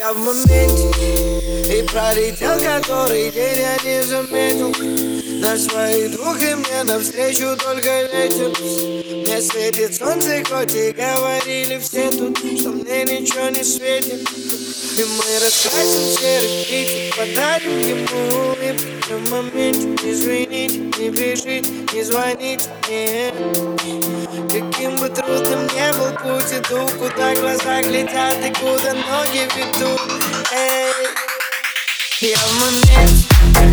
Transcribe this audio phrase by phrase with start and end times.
[0.00, 4.72] Я в моменте И пролетел который день я не заметил
[5.42, 8.50] На своих двух и мне навстречу только ветер
[9.12, 14.26] Мне светит солнце, хоть и говорили все тут Что мне ничего не светит
[14.96, 22.70] И мы раскрасим серых птиц Подарим ему улыбку в моменте Извините, не бежите, не звоните
[22.88, 23.59] бы
[25.22, 30.00] трудным не был путь Иду, куда глаза глядят и куда ноги ведут.
[30.52, 30.92] Эй,
[32.20, 33.69] я в моменте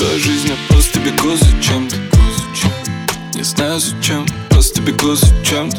[0.00, 1.96] свою жизнь я просто бегу за чем-то.
[3.34, 5.76] Не знаю зачем, просто бегу за чем-то.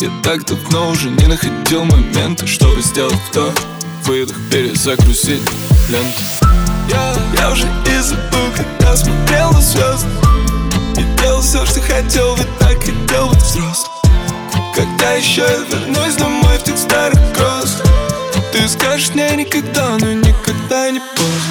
[0.00, 3.54] Я так давно уже не находил момента Чтобы сделать вдох,
[4.04, 5.42] выдох, перезагрузить
[5.88, 6.22] ленту.
[6.88, 10.08] Я, я уже и забыл, когда смотрел на звезды.
[10.96, 13.92] И делал все, что хотел, ведь так хотел быть взрослым.
[14.76, 17.82] Когда еще я вернусь домой в тех старых гроз
[18.52, 21.45] Ты скажешь мне никогда, но никогда не поздно